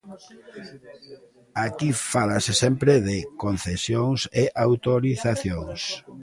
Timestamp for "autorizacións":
4.67-5.81